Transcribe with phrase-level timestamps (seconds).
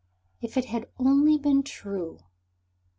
[0.41, 2.17] If it had only been true!"